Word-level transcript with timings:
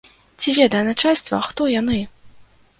Ці 0.43 0.49
ведае 0.59 0.81
начальства, 0.87 1.43
хто 1.51 1.71
яны? 1.75 2.03